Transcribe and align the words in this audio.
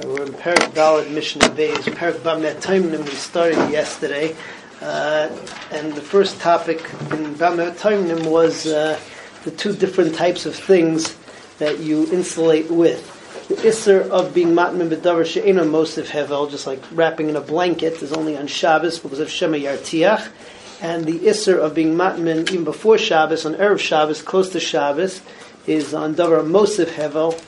We're 0.00 0.24
in 0.24 0.32
Perak 0.32 0.72
Dalit 0.72 1.10
Mishnah 1.10 1.50
Beis, 1.50 1.94
Perak 1.94 2.16
Bamet 2.22 2.62
Taimnim 2.62 3.04
we 3.04 3.10
started 3.10 3.58
yesterday. 3.70 4.34
Uh, 4.80 5.28
and 5.70 5.92
the 5.92 6.00
first 6.00 6.40
topic 6.40 6.78
in 7.10 7.34
Bamet 7.34 7.76
Taimnim 7.76 8.26
was 8.26 8.66
uh, 8.66 8.98
the 9.44 9.50
two 9.50 9.74
different 9.74 10.14
types 10.14 10.46
of 10.46 10.56
things 10.56 11.14
that 11.58 11.80
you 11.80 12.10
insulate 12.10 12.70
with. 12.70 13.06
The 13.48 13.56
Isser 13.56 14.08
of 14.08 14.32
being 14.32 14.54
Matmin 14.54 14.88
B'davar 14.88 15.26
She'ena 15.26 15.62
Mosif 15.64 16.06
Hevel, 16.06 16.50
just 16.50 16.66
like 16.66 16.82
wrapping 16.92 17.28
in 17.28 17.36
a 17.36 17.42
blanket, 17.42 18.02
is 18.02 18.14
only 18.14 18.34
on 18.34 18.46
Shabbos 18.46 18.98
because 18.98 19.20
of 19.20 19.28
Shema 19.28 19.58
Yartiach. 19.58 20.26
And 20.80 21.04
the 21.04 21.18
Isser 21.18 21.58
of 21.58 21.74
being 21.74 21.96
Matmin 21.96 22.50
even 22.50 22.64
before 22.64 22.96
Shabbos, 22.96 23.44
on 23.44 23.56
Erev 23.56 23.78
Shabbos, 23.78 24.22
close 24.22 24.48
to 24.52 24.58
Shabbos, 24.58 25.20
is 25.66 25.92
on 25.92 26.14
Davar 26.14 26.42
Mosif 26.46 26.86
Hevel, 26.86 27.38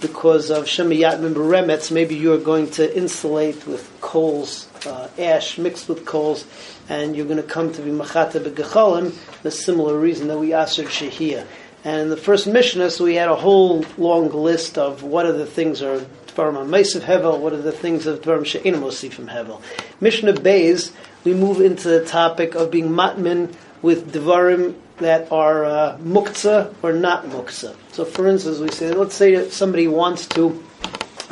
because 0.00 0.50
of 0.50 0.64
Shemayat 0.64 1.20
Mimberemetz, 1.20 1.90
maybe 1.90 2.14
you're 2.14 2.38
going 2.38 2.70
to 2.72 2.96
insulate 2.96 3.66
with 3.66 3.90
coals, 4.00 4.68
uh, 4.86 5.08
ash 5.18 5.58
mixed 5.58 5.88
with 5.88 6.04
coals, 6.04 6.46
and 6.88 7.14
you're 7.14 7.26
going 7.26 7.36
to 7.36 7.42
come 7.42 7.72
to 7.72 7.82
be 7.82 7.90
Machata 7.90 8.40
Begecholim, 8.40 9.14
the 9.42 9.50
similar 9.50 9.98
reason 9.98 10.28
that 10.28 10.38
we 10.38 10.52
answered 10.52 10.86
Shehiyah. 10.86 11.46
And 11.84 12.02
in 12.02 12.08
the 12.10 12.16
first 12.16 12.46
Mishnah, 12.46 12.90
so 12.90 13.04
we 13.04 13.14
had 13.14 13.28
a 13.28 13.36
whole 13.36 13.84
long 13.96 14.30
list 14.30 14.76
of 14.76 15.02
what 15.02 15.24
are 15.24 15.32
the 15.32 15.46
things 15.46 15.82
are 15.82 16.00
Dvarim 16.28 16.68
Meisav 16.68 17.00
Hevel, 17.00 17.38
what 17.38 17.52
are 17.52 17.62
the 17.62 17.72
things 17.72 18.06
of 18.06 18.20
Dvarim 18.20 18.44
She'enim 18.44 18.82
from 19.10 19.28
Hevel. 19.28 19.62
Mishnah 20.00 20.34
Beis, 20.34 20.92
we 21.24 21.34
move 21.34 21.60
into 21.60 21.88
the 21.88 22.04
topic 22.04 22.54
of 22.54 22.70
being 22.70 22.88
Matmin 22.90 23.54
with 23.82 24.12
Dvarim 24.12 24.74
that 25.00 25.30
are 25.32 25.64
uh, 25.64 25.98
muktzah 25.98 26.74
or 26.82 26.92
not 26.92 27.26
muktzah. 27.26 27.76
So, 27.92 28.04
for 28.04 28.28
instance, 28.28 28.58
we 28.58 28.70
say, 28.70 28.92
let's 28.92 29.14
say 29.14 29.34
that 29.34 29.52
somebody 29.52 29.88
wants 29.88 30.26
to 30.28 30.50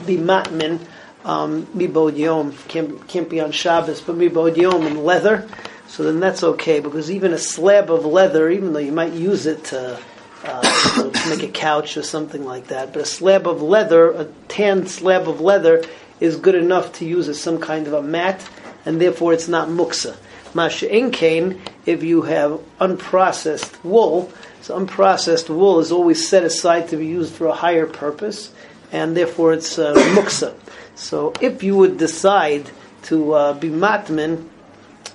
be 0.05 0.17
matmin, 0.17 0.81
um, 1.25 1.67
mibod 1.67 2.69
can't, 2.69 3.09
can't 3.09 3.29
be 3.29 3.41
on 3.41 3.53
Shabbos, 3.53 4.01
but 4.01 4.17
mibod 4.17 4.57
yom 4.57 4.87
in 4.87 5.05
leather. 5.05 5.49
So 5.89 6.03
then 6.03 6.21
that's 6.21 6.43
okay, 6.43 6.81
because 6.81 7.11
even 7.11 7.33
a 7.33 7.39
slab 7.39 7.91
of 7.91 8.05
leather, 8.05 8.51
even 8.51 8.73
though 8.73 8.79
you 8.79 8.93
might 8.93 9.15
use 9.15 9.47
it 9.47 9.65
to, 9.65 9.99
uh, 10.45 11.11
to 11.13 11.29
make 11.31 11.43
a 11.43 11.53
couch 11.53 11.97
or 11.97 12.03
something 12.03 12.45
like 12.45 12.69
that, 12.69 12.93
but 12.93 13.03
a 13.03 13.07
slab 13.07 13.47
of 13.47 13.63
leather, 13.63 14.11
a 14.11 14.25
tan 14.49 14.87
slab 14.87 15.29
of 15.29 15.41
leather, 15.41 15.83
is 16.21 16.37
good 16.37 16.55
enough 16.55 16.93
to 16.95 17.05
use 17.05 17.29
as 17.29 17.41
some 17.41 17.59
kind 17.59 17.87
of 17.87 17.95
a 17.95 18.03
mat, 18.03 18.47
and 18.85 19.01
therefore 19.01 19.33
it's 19.33 19.49
not 19.49 19.69
muksa. 19.69 20.17
Masha'in 20.59 21.13
kain, 21.13 21.61
if 21.87 22.03
you 22.03 22.23
have 22.23 22.61
unprocessed 22.81 23.83
wool, 23.85 24.33
so 24.61 24.77
unprocessed 24.77 25.49
wool 25.49 25.79
is 25.79 25.93
always 25.93 26.29
set 26.29 26.43
aside 26.43 26.89
to 26.89 26.97
be 26.97 27.07
used 27.07 27.33
for 27.33 27.47
a 27.47 27.55
higher 27.55 27.87
purpose, 27.87 28.53
and 28.91 29.17
therefore 29.17 29.53
it's 29.53 29.79
uh, 29.79 29.95
muksa. 30.17 30.53
So 30.97 31.33
if 31.41 31.63
you 31.63 31.77
would 31.77 31.97
decide 31.97 32.69
to 33.05 33.35
uh, 33.35 33.53
be 33.55 33.69
matmin 33.69 34.49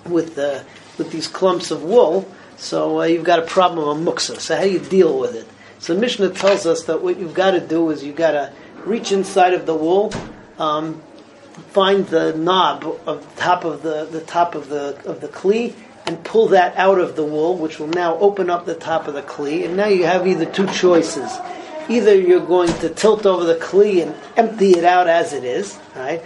with 0.06 0.38
uh, 0.38 0.64
with 0.98 1.12
these 1.12 1.28
clumps 1.28 1.72
of 1.72 1.84
wool, 1.84 2.26
so 2.56 3.02
uh, 3.02 3.04
you've 3.04 3.26
got 3.26 3.40
a 3.40 3.46
problem 3.46 3.90
of 3.90 3.98
muksa. 3.98 4.40
So 4.40 4.56
how 4.56 4.64
do 4.64 4.72
you 4.72 4.80
deal 4.80 5.20
with 5.20 5.36
it? 5.36 5.48
So 5.80 5.94
Mishnah 5.94 6.30
tells 6.30 6.66
us 6.66 6.86
that 6.86 7.02
what 7.02 7.20
you've 7.20 7.34
got 7.34 7.52
to 7.52 7.60
do 7.60 7.90
is 7.90 8.02
you've 8.02 8.16
got 8.16 8.32
to 8.32 8.54
reach 8.86 9.12
inside 9.12 9.54
of 9.54 9.66
the 9.66 9.76
wool, 9.76 10.14
um, 10.58 11.02
find 11.54 12.08
the 12.08 12.34
knob 12.36 12.84
of 13.06 13.36
the 13.36 13.42
top 13.42 13.64
of 13.64 13.84
the, 13.84 14.06
the 14.06 14.22
top 14.22 14.56
of 14.56 14.70
the 14.70 15.00
of 15.06 15.22
the 15.22 15.28
kli 15.28 15.74
and 16.06 16.24
pull 16.24 16.48
that 16.50 16.76
out 16.76 17.00
of 17.00 17.16
the 17.16 17.24
wool, 17.24 17.58
which 17.58 17.80
will 17.80 17.88
now 17.88 18.18
open 18.18 18.50
up 18.50 18.66
the 18.66 18.76
top 18.76 19.08
of 19.08 19.14
the 19.14 19.22
kli. 19.22 19.66
And 19.66 19.78
now 19.78 19.88
you 19.88 20.06
have 20.06 20.28
either 20.28 20.46
two 20.46 20.68
choices: 20.68 21.32
either 21.90 22.16
you're 22.16 22.46
going 22.46 22.74
to 22.80 22.90
tilt 22.90 23.26
over 23.26 23.46
the 23.46 23.56
kli 23.56 24.04
and 24.04 24.16
empty 24.36 24.72
it 24.72 24.84
out 24.84 25.08
as 25.08 25.34
it 25.34 25.44
is, 25.44 25.80
right? 25.96 26.22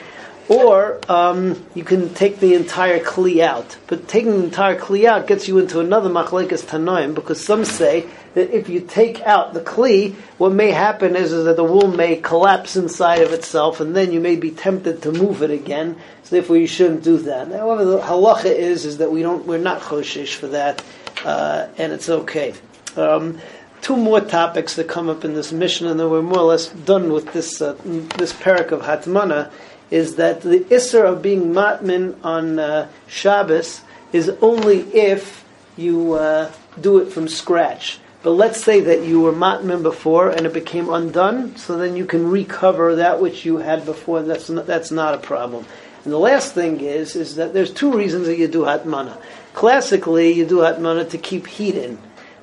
Or 0.50 1.00
um, 1.12 1.66
you 1.76 1.84
can 1.84 2.14
take 2.14 2.40
the 2.40 2.54
entire 2.54 3.00
kli 3.00 3.42
out. 3.42 3.78
But 3.88 4.08
taking 4.08 4.32
the 4.32 4.46
entire 4.46 4.80
kli 4.80 5.06
out 5.06 5.28
gets 5.28 5.48
you 5.48 5.60
into 5.60 5.82
another 5.82 6.10
machlekas 6.10 6.66
tanoim 6.66 7.14
because 7.14 7.44
some 7.44 7.66
say 7.66 8.08
that 8.34 8.56
if 8.56 8.70
you 8.70 8.80
take 8.80 9.22
out 9.24 9.54
the 9.54 9.60
kli, 9.60 10.16
what 10.38 10.54
may 10.54 10.72
happen 10.72 11.18
is, 11.18 11.34
is 11.34 11.46
that 11.46 11.58
the 11.58 11.66
wool 11.66 11.88
may 11.88 12.16
collapse 12.16 12.78
inside 12.78 13.24
of 13.24 13.34
itself, 13.34 13.82
and 13.82 13.94
then 13.94 14.14
you 14.14 14.22
may 14.22 14.38
be 14.38 14.52
tempted 14.52 15.02
to 15.02 15.12
move 15.12 15.42
it 15.42 15.52
again. 15.52 15.98
So 16.24 16.38
therefore, 16.38 16.58
you 16.58 16.68
shouldn't 16.68 17.04
do 17.04 17.18
that. 17.18 17.50
However, 17.50 17.84
the 17.84 18.00
halacha 18.00 18.46
is 18.46 18.86
is 18.86 19.00
that 19.00 19.12
we 19.12 19.22
don't 19.22 19.46
we're 19.46 19.58
not 19.58 19.82
choshish 19.82 20.36
for 20.36 20.48
that, 20.48 20.82
uh, 21.26 21.68
and 21.78 21.92
it's 21.92 22.08
okay. 22.08 22.54
Um, 22.96 23.40
two 23.82 23.98
more 23.98 24.22
topics 24.22 24.76
that 24.76 24.88
come 24.88 25.10
up 25.10 25.26
in 25.26 25.34
this 25.34 25.52
mission, 25.52 25.88
and 25.88 26.00
then 26.00 26.10
we're 26.10 26.22
more 26.22 26.40
or 26.40 26.46
less 26.46 26.68
done 26.68 27.12
with 27.12 27.34
this 27.34 27.62
uh, 27.62 27.74
this 27.84 28.32
parak 28.32 28.72
of 28.72 28.82
Hatmana. 28.82 29.52
Is 29.90 30.16
that 30.16 30.42
the 30.42 30.60
isser 30.60 31.06
of 31.06 31.22
being 31.22 31.54
matmin 31.54 32.16
on 32.24 32.60
uh, 32.60 32.90
Shabbos 33.08 33.82
is 34.12 34.30
only 34.42 34.80
if 34.94 35.46
you 35.78 36.14
uh, 36.14 36.52
do 36.82 37.00
it 37.00 37.12
from 37.12 37.28
scratch. 37.28 38.00
But 38.24 38.32
let's 38.32 38.62
say 38.62 38.82
that 38.82 39.06
you 39.06 39.22
were 39.22 39.32
matmin 39.32 39.84
before 39.84 40.30
and 40.30 40.46
it 40.46 40.54
became 40.54 40.90
undone, 40.90 41.56
so 41.56 41.78
then 41.78 41.96
you 41.96 42.06
can 42.06 42.30
recover 42.30 42.96
that 42.96 43.22
which 43.22 43.46
you 43.46 43.58
had 43.58 43.86
before. 43.86 44.22
That's 44.22 44.50
not, 44.50 44.66
that's 44.66 44.92
not 44.92 45.14
a 45.14 45.20
problem. 45.20 45.66
And 46.04 46.14
the 46.14 46.20
last 46.20 46.54
thing 46.54 46.82
is 46.82 47.16
is 47.16 47.36
that 47.36 47.54
there's 47.54 47.72
two 47.72 47.92
reasons 47.92 48.28
that 48.28 48.38
you 48.38 48.48
do 48.48 48.62
hatmana. 48.62 49.22
Classically, 49.54 50.32
you 50.32 50.46
do 50.46 50.58
hatmana 50.58 51.10
to 51.10 51.18
keep 51.18 51.48
heat 51.48 51.76
in, 51.76 52.00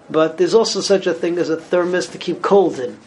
but 0.08 0.38
there's 0.38 0.54
also 0.54 0.80
such 0.80 1.06
a 1.06 1.14
thing 1.14 1.38
as 1.38 1.48
a 1.48 1.56
thermos 1.56 2.08
to 2.08 2.18
keep 2.18 2.42
cold 2.42 2.78
in. 2.78 2.98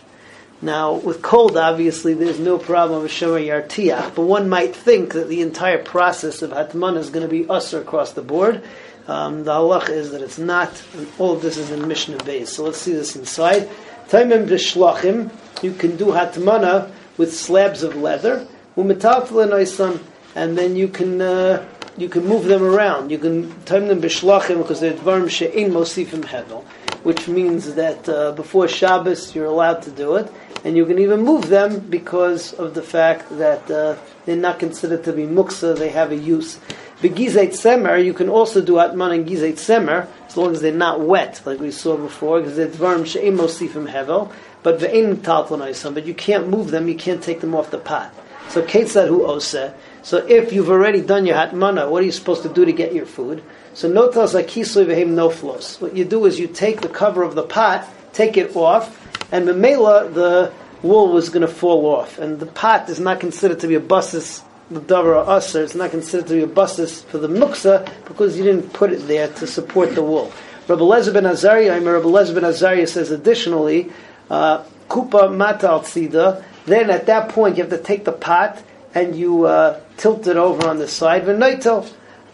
Now, 0.62 0.94
with 0.94 1.22
cold, 1.22 1.56
obviously, 1.56 2.16
there's 2.16 2.40
no 2.40 2.58
problem 2.58 3.04
with 3.04 3.12
Shema 3.12 3.36
Yartiach, 3.36 4.16
but 4.16 4.24
one 4.24 4.50
might 4.50 4.76
think 4.76 5.14
that 5.14 5.30
the 5.30 5.42
entire 5.42 5.78
process 5.78 6.42
of 6.42 6.50
Hatmana 6.50 6.98
is 6.98 7.12
going 7.12 7.22
to 7.22 7.32
be 7.32 7.48
usher 7.48 7.80
across 7.80 8.14
the 8.14 8.24
board. 8.24 8.64
Um, 9.08 9.44
the 9.44 9.52
halach 9.52 9.90
is 9.90 10.12
that 10.12 10.22
it's 10.22 10.40
not, 10.40 10.84
and 10.96 11.08
all 11.20 11.34
of 11.34 11.42
this 11.42 11.58
is 11.58 11.70
in 11.70 11.88
Mishnah 11.88 12.24
base. 12.24 12.54
So 12.54 12.64
let's 12.64 12.80
see 12.80 12.94
this 12.94 13.16
inside. 13.16 13.70
Taimim 14.10 14.48
b'shlachim, 14.48 15.32
you 15.62 15.74
can 15.74 15.96
do 15.96 16.08
hatmana 16.08 16.92
with 17.18 17.36
slabs 17.36 17.84
of 17.84 17.96
leather, 17.96 18.48
and 18.76 20.58
then 20.58 20.76
you 20.76 20.88
can 20.88 21.22
uh, 21.22 21.66
you 21.98 22.10
can 22.10 22.26
move 22.26 22.46
them 22.46 22.64
around. 22.64 23.10
You 23.10 23.18
can 23.18 23.64
time 23.64 23.88
them 23.88 24.02
b'shlachim 24.02 24.58
because 24.58 24.80
they're 24.82 24.94
dvarim 24.94 25.30
she'in 25.30 25.72
mosifim 25.72 26.24
hevel, 26.24 26.64
which 27.04 27.28
means 27.28 27.76
that 27.76 28.08
uh, 28.10 28.34
before 28.34 28.68
Shabbos 28.68 29.34
you're 29.34 29.46
allowed 29.46 29.82
to 29.84 29.92
do 29.92 30.16
it, 30.18 30.32
and 30.64 30.76
you 30.76 30.86
can 30.86 31.00
even 31.00 31.22
move 31.22 31.48
them 31.48 31.80
because 31.80 32.54
of 32.54 32.74
the 32.74 32.82
fact 32.82 33.30
that 33.38 33.70
uh, 33.70 33.96
they're 34.26 34.36
not 34.36 34.60
considered 34.60 35.04
to 35.04 35.14
be 35.14 35.24
muksa; 35.24 35.78
they 35.78 35.90
have 35.90 36.12
a 36.12 36.16
use. 36.16 36.60
Begizet 37.02 37.50
semer, 37.50 38.04
you 38.04 38.14
can 38.14 38.28
also 38.28 38.60
do 38.60 38.80
atman 38.80 39.12
and 39.12 39.28
gizet 39.28 39.54
semer, 39.54 40.08
as 40.26 40.36
long 40.36 40.52
as 40.52 40.62
they're 40.62 40.74
not 40.74 41.00
wet, 41.00 41.42
like 41.46 41.60
we 41.60 41.70
saw 41.70 41.96
before, 41.96 42.40
because 42.40 42.56
they're 42.56 42.68
dvarim 42.68 43.06
she'im 43.06 43.38
mosifim 43.38 43.88
hevel, 43.92 44.32
but 44.64 44.80
ve'in 44.80 45.16
taltonaisam, 45.18 45.94
but 45.94 46.06
you 46.06 46.16
can't 46.16 46.48
move 46.48 46.72
them, 46.72 46.88
you 46.88 46.96
can't 46.96 47.22
take 47.22 47.40
them 47.40 47.54
off 47.54 47.70
the 47.70 47.78
pot. 47.78 48.12
So 48.50 48.64
ketzad 48.64 49.10
hu 49.10 49.26
ose. 49.26 49.56
So 50.02 50.26
if 50.26 50.52
you've 50.54 50.70
already 50.70 51.02
done 51.02 51.26
your 51.26 51.36
hatmana, 51.36 51.90
what 51.90 52.02
are 52.02 52.06
you 52.06 52.12
supposed 52.12 52.44
to 52.44 52.50
do 52.50 52.66
to 52.66 52.72
get 52.72 52.94
your 52.94 53.06
food? 53.06 53.44
So 53.74 53.92
notas 53.92 54.34
akisoy 54.34 54.86
vehem 54.88 55.10
noflos. 55.10 55.80
What 55.80 55.96
you 55.96 56.04
do 56.04 56.26
is 56.26 56.40
you 56.40 56.48
take 56.48 56.82
the 56.82 56.90
cover 56.90 57.24
of 57.24 57.36
the 57.36 57.44
pot, 57.44 57.88
take 58.14 58.38
it 58.38 58.56
off, 58.56 58.98
and 59.32 59.48
memela 59.48 60.14
the 60.14 60.52
wool 60.82 61.12
was 61.12 61.30
going 61.30 61.42
to 61.42 61.54
fall 61.54 61.86
off, 61.86 62.20
and 62.20 62.40
the 62.40 62.46
pot 62.46 62.90
is 62.90 63.00
not 63.00 63.20
considered 63.20 63.60
to 63.60 63.68
be 63.68 63.76
a 63.76 63.80
basis 63.80 64.44
the 64.70 64.82
davar 64.82 65.38
aser, 65.38 65.64
it's 65.64 65.76
not 65.76 65.92
considered 65.92 66.28
to 66.28 66.34
be 66.34 66.42
a 66.44 66.48
basis 66.48 67.02
for 67.04 67.20
the 67.20 67.28
muksa 67.28 67.90
because 68.06 68.38
you 68.38 68.44
didn't 68.44 68.74
put 68.74 68.92
it 68.92 69.08
there 69.08 69.30
to 69.30 69.48
support 69.48 69.96
the 69.96 70.04
wool. 70.04 70.32
Rabbi 70.68 70.82
Elazar 70.82 71.14
ben 71.14 71.26
Azariah, 71.26 71.74
I 71.74 71.80
Rabbi 71.80 72.06
Elazar 72.06 72.36
ben 72.36 72.44
Azariah 72.44 72.88
says 72.88 73.12
additionally, 73.12 73.90
uh, 74.30 74.64
kupa 74.90 75.34
matal 75.34 75.80
tzida, 75.80 76.44
then 76.66 76.90
at 76.90 77.06
that 77.06 77.30
point 77.30 77.56
you 77.56 77.64
have 77.64 77.72
to 77.72 77.78
take 77.78 78.04
the 78.04 78.12
pot 78.12 78.62
and 78.94 79.16
you 79.16 79.46
uh, 79.46 79.80
tilt 79.96 80.28
it 80.28 80.36
over 80.36 80.68
on 80.68 80.80
the 80.80 80.88
side. 80.88 81.26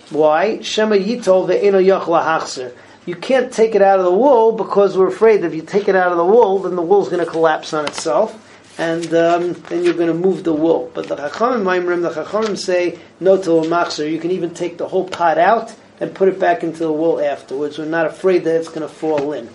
Why? 0.10 0.62
Shema 0.62 0.96
yitol 0.96 1.48
ve'eno 1.48 1.84
yachla 1.84 2.24
hachzer. 2.24 2.74
You 3.06 3.16
can't 3.16 3.52
take 3.52 3.76
it 3.76 3.82
out 3.82 4.00
of 4.00 4.06
the 4.06 4.14
wool 4.14 4.54
because 4.54 4.98
we're 4.98 5.08
afraid 5.08 5.42
that 5.42 5.48
if 5.48 5.56
you 5.56 5.62
take 5.62 5.88
it 5.88 5.96
out 5.96 6.12
of 6.12 6.18
the 6.18 6.26
wool, 6.26 6.60
then 6.60 6.76
the 6.76 6.82
wool's 6.82 7.10
going 7.10 7.24
to 7.24 7.30
collapse 7.30 7.74
on 7.74 7.86
itself 7.86 8.40
and 8.78 9.06
um, 9.14 9.54
then 9.54 9.84
you're 9.84 9.94
going 9.94 10.08
to 10.08 10.14
move 10.14 10.44
the 10.44 10.54
wool. 10.54 10.90
But 10.94 11.08
the 11.08 11.16
Chachamim 11.16 11.64
Maimrim, 11.64 12.02
the 12.02 12.10
Chachamim 12.10 12.58
say 12.58 12.98
no 13.20 13.42
to 13.42 13.58
a 13.58 13.62
machzer. 13.64 14.10
You 14.10 14.20
can 14.20 14.32
even 14.32 14.54
take 14.54 14.78
the 14.78 14.88
whole 14.88 15.08
pot 15.08 15.38
out 15.38 15.76
and 16.00 16.16
put 16.16 16.28
it 16.28 16.40
back 16.40 16.64
into 16.64 16.80
the 16.80 16.92
wool 16.92 17.20
afterwards. 17.20 17.78
We're 17.78 17.86
not 17.86 18.08
afraid 18.08 18.46
that 18.46 18.56
it's 18.56 18.70
going 18.70 18.82
to 18.82 18.88
fall 18.88 19.34
in. 19.34 19.50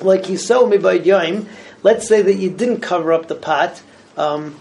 Like 0.00 0.26
he 0.26 0.36
saw 0.36 0.66
me 0.66 0.78
by 0.78 0.98
Yaim, 0.98 1.46
let's 1.82 2.08
say 2.08 2.22
that 2.22 2.34
you 2.34 2.50
didn't 2.50 2.80
cover 2.80 3.12
up 3.12 3.28
the 3.28 3.34
pot 3.34 3.80
um, 4.16 4.58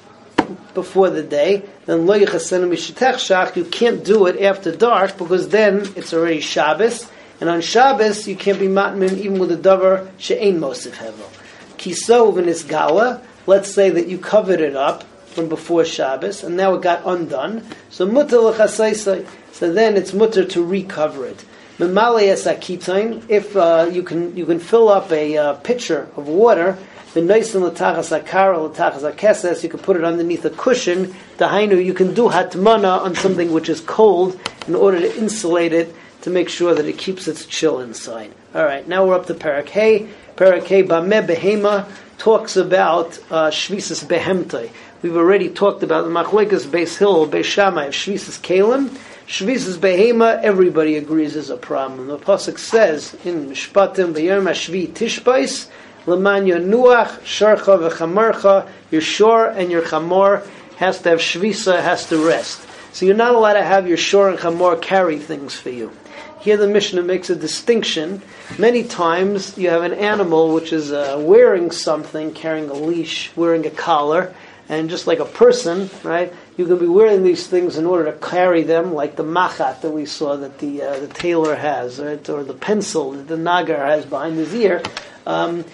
before 0.73 1.09
the 1.09 1.23
day, 1.23 1.63
then 1.85 2.05
lo. 2.05 2.15
You 2.15 2.27
can't 2.27 4.03
do 4.03 4.27
it 4.27 4.41
after 4.41 4.75
dark 4.75 5.17
because 5.17 5.49
then 5.49 5.87
it's 5.95 6.13
already 6.13 6.41
Shabbos, 6.41 7.09
and 7.39 7.49
on 7.49 7.61
Shabbos 7.61 8.27
you 8.27 8.35
can't 8.35 8.59
be 8.59 8.67
matmin 8.67 9.17
even 9.17 9.39
with 9.39 9.51
a 9.51 9.57
davar 9.57 10.11
she'ain 10.17 10.59
mosif 10.59 10.93
hevel. 10.93 11.29
Kisov 11.77 12.37
and 12.37 12.47
isgala 12.47 13.23
let's 13.45 13.73
say 13.73 13.89
that 13.89 14.07
you 14.07 14.17
covered 14.17 14.61
it 14.61 14.75
up, 14.75 15.03
from 15.29 15.49
before 15.49 15.85
Shabbos, 15.85 16.43
and 16.43 16.57
now 16.57 16.73
it 16.75 16.81
got 16.81 17.01
undone. 17.05 17.65
So 17.89 18.05
mutter 18.05 18.39
l'chasaisai. 18.39 19.27
So 19.51 19.71
then 19.71 19.97
it's 19.97 20.13
mutter 20.13 20.45
to 20.45 20.63
recover 20.63 21.25
it. 21.25 21.45
If 21.79 23.55
uh, 23.55 23.89
you 23.91 24.03
can 24.03 24.35
you 24.35 24.45
can 24.45 24.59
fill 24.59 24.89
up 24.89 25.11
a 25.11 25.37
uh, 25.37 25.53
pitcher 25.55 26.09
of 26.17 26.27
water, 26.27 26.77
the 27.13 27.21
l'tachas 27.21 28.11
akar 28.19 28.57
l'tachas 28.57 29.09
akeses, 29.13 29.63
you 29.63 29.69
can 29.69 29.79
put 29.79 29.95
it 29.95 30.03
underneath 30.03 30.43
a 30.43 30.49
cushion. 30.49 31.15
Dahainu, 31.37 31.83
you 31.83 31.93
can 31.93 32.13
do 32.13 32.27
hatmana 32.27 32.99
on 32.99 33.15
something 33.15 33.53
which 33.53 33.69
is 33.69 33.79
cold 33.81 34.37
in 34.67 34.75
order 34.75 34.99
to 34.99 35.17
insulate 35.17 35.71
it 35.71 35.95
to 36.21 36.29
make 36.29 36.49
sure 36.49 36.75
that 36.75 36.85
it 36.85 36.97
keeps 36.97 37.27
its 37.27 37.45
chill 37.45 37.79
inside. 37.79 38.33
All 38.53 38.63
right, 38.63 38.87
now 38.87 39.05
we're 39.05 39.15
up 39.15 39.27
to 39.27 39.33
Parak 39.33 39.69
Hey. 39.69 40.09
Parak 40.35 40.65
Hey 40.65 40.83
Bameh 40.83 41.27
Behema 41.27 41.89
talks 42.17 42.55
about 42.55 43.17
uh, 43.29 43.49
Shvisas 43.49 44.05
Behemtai. 44.05 44.69
We've 45.01 45.15
already 45.15 45.49
talked 45.49 45.83
about 45.83 46.05
the 46.05 46.11
Machlekas 46.11 46.65
Beis 46.65 46.97
Hill, 46.97 47.27
Beis 47.27 47.45
Shammai, 47.45 47.89
Shvisas 47.89 48.39
Kalim. 48.41 48.89
Shvisas 49.27 49.77
Behema, 49.77 50.41
everybody 50.41 50.97
agrees 50.97 51.35
is 51.35 51.49
a 51.49 51.57
problem. 51.57 52.07
The 52.07 52.17
Pasuk 52.17 52.57
says 52.57 53.13
in 53.23 53.49
Mishpatim, 53.49 54.13
V'yom 54.13 54.49
Shvi 54.49 54.91
Tishbais, 54.91 55.69
L'man 56.05 56.45
Nuach, 56.45 57.19
Sharcha 57.19 57.89
V'chamarcha, 57.89 58.67
your 58.91 59.01
shore 59.01 59.47
and 59.47 59.71
your 59.71 59.83
chamor 59.83 60.45
has 60.77 61.01
to 61.03 61.09
have 61.09 61.19
Shvisa, 61.19 61.81
has 61.81 62.07
to 62.07 62.17
rest. 62.25 62.65
So 62.91 63.05
you're 63.05 63.15
not 63.15 63.35
allowed 63.35 63.53
to 63.53 63.63
have 63.63 63.87
your 63.87 63.97
shore 63.97 64.29
and 64.29 64.39
chamor 64.39 64.81
carry 64.81 65.19
things 65.19 65.53
for 65.53 65.69
you. 65.69 65.91
Here 66.41 66.55
the 66.55 66.67
Mishnah 66.67 67.03
makes 67.03 67.29
a 67.29 67.35
distinction. 67.35 68.21
Many 68.57 68.83
times 68.83 69.57
you 69.57 69.69
have 69.69 69.83
an 69.83 69.93
animal 69.93 70.53
which 70.53 70.71
is 70.71 70.89
uh, 70.89 71.17
wearing 71.19 71.69
something, 71.69 72.33
carrying 72.33 72.69
a 72.69 72.73
leash, 72.73 73.35
wearing 73.35 73.65
a 73.65 73.69
collar, 73.69 74.33
and 74.69 74.89
just 74.89 75.05
like 75.05 75.19
a 75.19 75.25
person, 75.25 75.89
right? 76.01 76.31
You 76.55 76.65
can 76.65 76.77
be 76.77 76.87
wearing 76.87 77.23
these 77.23 77.45
things 77.47 77.77
in 77.77 77.85
order 77.85 78.05
to 78.05 78.17
carry 78.25 78.63
them, 78.63 78.93
like 78.93 79.17
the 79.17 79.23
machat 79.23 79.81
that 79.81 79.91
we 79.91 80.05
saw 80.05 80.37
that 80.37 80.59
the 80.59 80.81
uh, 80.81 80.99
the 80.99 81.07
tailor 81.07 81.55
has, 81.55 81.99
right? 81.99 82.29
or 82.29 82.45
the 82.45 82.53
pencil 82.53 83.11
that 83.11 83.27
the 83.27 83.37
nagar 83.37 83.85
has 83.85 84.05
behind 84.05 84.37
his 84.37 84.55
ear. 84.55 84.81
Um, 85.25 85.65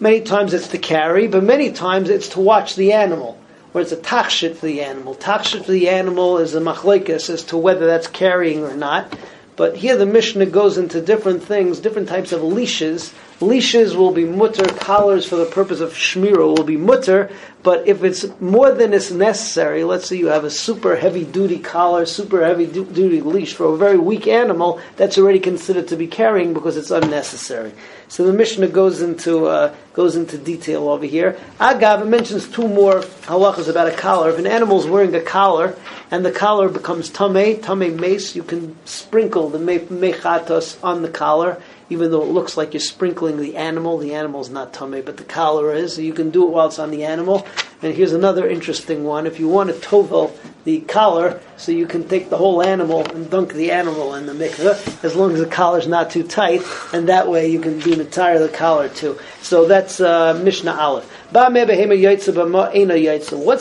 many 0.00 0.20
times 0.20 0.52
it's 0.52 0.68
to 0.68 0.78
carry, 0.78 1.28
but 1.28 1.42
many 1.44 1.72
times 1.72 2.10
it's 2.10 2.28
to 2.30 2.40
watch 2.40 2.76
the 2.76 2.92
animal, 2.92 3.38
or 3.72 3.80
it's 3.80 3.92
a 3.92 3.96
tachshit 3.96 4.56
for 4.56 4.66
the 4.66 4.82
animal. 4.82 5.14
Tachshit 5.14 5.64
for 5.64 5.72
the 5.72 5.88
animal 5.88 6.36
is 6.36 6.54
a 6.54 6.60
machlekes 6.60 7.30
as 7.30 7.44
to 7.44 7.56
whether 7.56 7.86
that's 7.86 8.06
carrying 8.06 8.64
or 8.64 8.76
not. 8.76 9.16
But 9.56 9.76
here 9.76 9.96
the 9.96 10.06
Mishnah 10.06 10.46
goes 10.46 10.78
into 10.78 11.00
different 11.00 11.42
things, 11.42 11.80
different 11.80 12.08
types 12.08 12.32
of 12.32 12.42
leashes. 12.42 13.12
Leashes 13.40 13.96
will 13.96 14.12
be 14.12 14.24
mutter, 14.24 14.64
collars 14.64 15.26
for 15.26 15.36
the 15.36 15.46
purpose 15.46 15.80
of 15.80 15.92
shmira 15.92 16.38
will 16.38 16.64
be 16.64 16.76
mutter, 16.76 17.30
but 17.62 17.86
if 17.86 18.04
it's 18.04 18.26
more 18.40 18.70
than 18.72 18.92
is 18.92 19.10
necessary, 19.12 19.84
let's 19.84 20.06
say 20.06 20.16
you 20.16 20.26
have 20.28 20.44
a 20.44 20.50
super 20.50 20.96
heavy 20.96 21.24
duty 21.24 21.58
collar, 21.58 22.06
super 22.06 22.44
heavy 22.44 22.66
du- 22.66 22.84
duty 22.84 23.20
leash 23.20 23.54
for 23.54 23.66
a 23.66 23.76
very 23.76 23.98
weak 23.98 24.26
animal, 24.26 24.80
that's 24.96 25.18
already 25.18 25.40
considered 25.40 25.88
to 25.88 25.96
be 25.96 26.06
carrying 26.06 26.52
because 26.52 26.76
it's 26.76 26.90
unnecessary. 26.90 27.72
So 28.08 28.26
the 28.26 28.32
Mishnah 28.32 28.68
goes 28.68 29.02
into 29.02 29.46
uh, 29.46 29.74
goes 29.92 30.16
into 30.16 30.38
detail 30.38 30.88
over 30.88 31.04
here. 31.04 31.38
Agav 31.58 32.06
mentions 32.06 32.48
two 32.48 32.68
more 32.68 33.00
halachas 33.00 33.68
about 33.68 33.88
a 33.88 33.96
collar. 33.96 34.30
If 34.30 34.38
an 34.38 34.46
animal 34.46 34.78
is 34.80 34.86
wearing 34.86 35.14
a 35.14 35.20
collar 35.20 35.76
and 36.10 36.24
the 36.24 36.32
collar 36.32 36.68
becomes 36.68 37.10
tame, 37.10 37.60
tame 37.60 37.96
mace, 37.96 38.36
you 38.36 38.42
can 38.42 38.76
sprinkle 38.86 39.48
the 39.48 39.58
mechatos 39.58 40.82
on 40.82 41.02
the 41.02 41.10
collar 41.10 41.60
even 41.90 42.12
though 42.12 42.22
it 42.22 42.28
looks 42.28 42.56
like 42.56 42.72
you're 42.72 42.80
sprinkling 42.80 43.36
the 43.36 43.56
animal. 43.56 43.98
The 43.98 44.14
animal's 44.14 44.48
not 44.48 44.72
tummy, 44.72 45.02
but 45.02 45.16
the 45.16 45.24
collar 45.24 45.74
is. 45.74 45.96
So 45.96 46.00
you 46.00 46.14
can 46.14 46.30
do 46.30 46.46
it 46.46 46.50
while 46.50 46.68
it's 46.68 46.78
on 46.78 46.92
the 46.92 47.04
animal. 47.04 47.46
And 47.82 47.94
here's 47.94 48.12
another 48.12 48.46
interesting 48.46 49.04
one. 49.04 49.26
If 49.26 49.40
you 49.40 49.48
want 49.48 49.70
to 49.70 49.76
tovel 49.76 50.36
the 50.64 50.82
collar, 50.82 51.40
so 51.56 51.72
you 51.72 51.86
can 51.86 52.06
take 52.06 52.28
the 52.28 52.36
whole 52.36 52.62
animal 52.62 53.10
and 53.10 53.30
dunk 53.30 53.54
the 53.54 53.70
animal 53.70 54.14
in 54.14 54.26
the 54.26 54.34
mikveh, 54.34 55.02
as 55.02 55.16
long 55.16 55.32
as 55.32 55.40
the 55.40 55.46
collar's 55.46 55.86
not 55.86 56.10
too 56.10 56.22
tight, 56.22 56.60
and 56.92 57.08
that 57.08 57.28
way 57.28 57.50
you 57.50 57.58
can 57.58 57.78
do 57.78 57.94
the 57.94 58.02
entire 58.02 58.38
the 58.38 58.50
collar 58.50 58.90
too. 58.90 59.18
So 59.40 59.66
that's 59.66 59.98
uh, 59.98 60.38
Mishnah 60.44 60.74
Aleph. 60.74 61.10
What's 61.32 61.56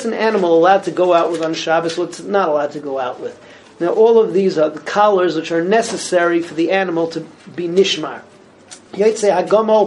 an 0.06 0.14
animal 0.14 0.58
allowed 0.58 0.84
to 0.84 0.92
go 0.92 1.14
out 1.14 1.32
with 1.32 1.42
on 1.42 1.54
Shabbos? 1.54 1.98
What's 1.98 2.20
not 2.20 2.50
allowed 2.50 2.72
to 2.72 2.82
go 2.82 3.00
out 3.00 3.22
with? 3.22 3.42
Now, 3.80 3.94
all 3.94 4.20
of 4.20 4.34
these 4.34 4.58
are 4.58 4.70
the 4.70 4.82
collars 4.82 5.38
which 5.38 5.54
are 5.54 5.64
necessary 5.64 6.42
for 6.42 6.56
the 6.56 6.72
animal 6.72 7.08
to 7.12 7.22
be 7.56 7.70
nishmar. 7.70 8.24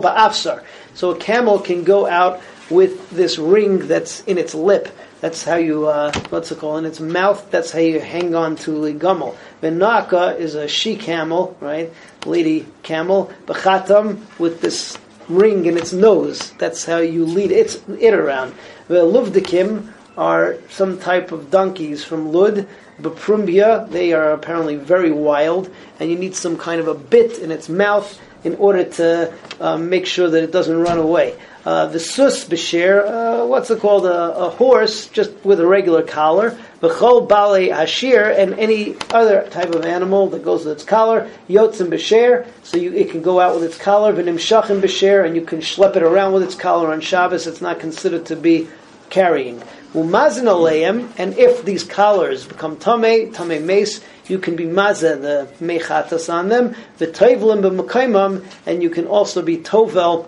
Ba'afsar. 0.00 0.64
So 0.94 1.10
a 1.10 1.18
camel 1.18 1.58
can 1.58 1.84
go 1.84 2.06
out 2.06 2.40
with 2.70 3.10
this 3.10 3.38
ring 3.38 3.86
that's 3.86 4.22
in 4.24 4.38
its 4.38 4.54
lip. 4.54 4.88
That's 5.20 5.44
how 5.44 5.56
you, 5.56 5.86
uh, 5.86 6.12
what's 6.30 6.50
it 6.50 6.58
called, 6.58 6.80
in 6.80 6.84
its 6.84 7.00
mouth, 7.00 7.50
that's 7.50 7.70
how 7.70 7.78
you 7.78 8.00
hang 8.00 8.34
on 8.34 8.56
to 8.56 8.84
the 8.84 8.92
gummel. 8.92 9.36
Benaka 9.62 10.38
is 10.38 10.54
a 10.54 10.66
she 10.66 10.96
camel, 10.96 11.56
right? 11.60 11.92
Lady 12.26 12.66
camel. 12.82 13.30
Bachatam 13.46 14.20
with 14.38 14.60
this 14.60 14.98
ring 15.28 15.66
in 15.66 15.76
its 15.76 15.92
nose. 15.92 16.50
That's 16.58 16.84
how 16.84 16.98
you 16.98 17.24
lead 17.24 17.52
it, 17.52 17.80
it 18.00 18.14
around. 18.14 18.54
The 18.88 19.04
luvdikim 19.04 19.92
are 20.16 20.56
some 20.68 20.98
type 20.98 21.32
of 21.32 21.50
donkeys 21.50 22.04
from 22.04 22.32
Lud 22.32 22.68
Beprumbia, 23.00 23.90
they 23.90 24.12
are 24.12 24.32
apparently 24.32 24.76
very 24.76 25.10
wild, 25.10 25.70
and 25.98 26.10
you 26.10 26.16
need 26.16 26.34
some 26.34 26.56
kind 26.56 26.80
of 26.80 26.88
a 26.88 26.94
bit 26.94 27.38
in 27.38 27.50
its 27.50 27.68
mouth 27.68 28.20
in 28.44 28.56
order 28.56 28.84
to 28.84 29.32
uh, 29.60 29.76
make 29.76 30.06
sure 30.06 30.28
that 30.30 30.42
it 30.42 30.52
doesn't 30.52 30.78
run 30.78 30.98
away. 30.98 31.36
Uh, 31.64 31.86
the 31.86 32.00
sus 32.00 32.44
b'sher, 32.44 33.06
uh, 33.06 33.46
what's 33.46 33.70
it 33.70 33.78
called? 33.78 34.04
A, 34.04 34.34
a, 34.36 34.50
horse 34.50 35.06
just 35.06 35.30
with 35.44 35.60
a 35.60 35.66
regular 35.66 36.02
collar. 36.02 36.58
V'chol 36.80 37.28
bale 37.28 37.70
hashir, 37.72 38.36
and 38.36 38.54
any 38.54 38.96
other 39.10 39.46
type 39.48 39.72
of 39.72 39.84
animal 39.84 40.28
that 40.30 40.42
goes 40.42 40.64
with 40.64 40.74
its 40.78 40.84
collar. 40.84 41.30
Yotzim 41.48 41.88
b'sher, 41.88 42.48
so 42.64 42.78
you, 42.78 42.92
it 42.92 43.10
can 43.10 43.22
go 43.22 43.38
out 43.38 43.54
with 43.54 43.62
its 43.62 43.78
collar. 43.78 44.12
V'nim 44.12 44.34
shachim 44.34 44.80
b'sher, 44.80 45.24
and 45.24 45.36
you 45.36 45.42
can 45.42 45.60
schlep 45.60 45.94
it 45.94 46.02
around 46.02 46.32
with 46.32 46.42
its 46.42 46.56
collar 46.56 46.92
on 46.92 47.00
Shabbos. 47.00 47.46
It's 47.46 47.60
not 47.60 47.78
considered 47.78 48.26
to 48.26 48.34
be 48.34 48.66
carrying. 49.08 49.62
Umazin 49.94 50.48
aleim, 50.48 51.12
and 51.16 51.38
if 51.38 51.64
these 51.64 51.84
collars 51.84 52.44
become 52.44 52.76
tame, 52.76 53.32
tame 53.32 53.66
mace, 53.66 54.00
you 54.32 54.38
can 54.38 54.56
be 54.56 54.64
mazah 54.64 55.20
the 55.20 55.46
mechatas 55.62 56.32
on 56.32 56.48
them, 56.48 56.74
the 56.96 57.06
tovlim 57.06 57.60
b'makaimam, 57.60 58.42
and 58.64 58.82
you 58.82 58.88
can 58.88 59.06
also 59.06 59.42
be 59.42 59.58
tovel 59.58 60.26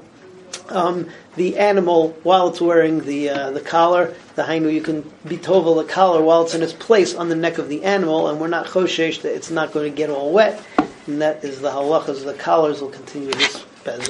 um, 0.69 1.09
the 1.37 1.57
animal 1.57 2.11
while 2.23 2.49
it's 2.49 2.61
wearing 2.61 3.01
the 3.01 3.31
uh, 3.31 3.51
the 3.51 3.61
collar. 3.61 4.15
The 4.35 4.43
hainu, 4.43 4.73
you 4.73 4.83
can 4.83 5.11
be 5.27 5.39
tovel 5.39 5.77
the 5.77 5.91
collar 5.91 6.21
while 6.21 6.43
it's 6.43 6.55
in 6.55 6.63
its 6.63 6.75
place 6.75 7.15
on 7.15 7.31
the 7.31 7.35
neck 7.35 7.57
of 7.57 7.71
the 7.71 7.83
animal, 7.85 8.29
and 8.29 8.39
we're 8.39 8.49
not 8.49 8.67
choshesh 8.67 9.23
that 9.23 9.35
it's 9.35 9.51
not 9.51 9.73
going 9.73 9.91
to 9.91 9.97
get 9.97 10.11
all 10.11 10.33
wet. 10.33 10.63
And 11.07 11.23
that 11.23 11.43
is 11.43 11.61
the 11.61 11.71
halachas. 11.71 12.25
The 12.25 12.35
collars 12.35 12.83
will 12.83 12.91
continue 12.91 13.33
this 13.33 13.65
Bez 13.85 14.07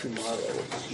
tomorrow. 0.00 0.84